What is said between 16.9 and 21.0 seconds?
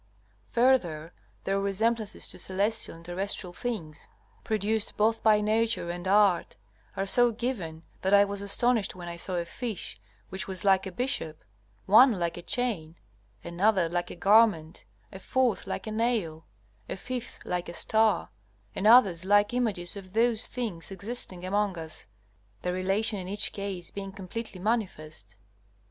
fifth like a star, and others like images of those things